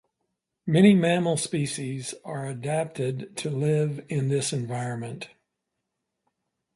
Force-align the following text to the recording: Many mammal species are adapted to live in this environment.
Many 0.65 0.95
mammal 0.95 1.37
species 1.37 2.15
are 2.25 2.47
adapted 2.47 3.37
to 3.37 3.51
live 3.51 4.03
in 4.09 4.29
this 4.29 4.51
environment. 4.51 5.29